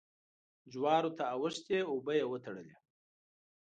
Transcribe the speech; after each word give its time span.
جوارو 0.71 1.11
ته 1.17 1.23
اوښتې 1.35 1.79
اوبه 1.91 2.13
يې 2.19 2.25
وتړلې. 2.31 2.75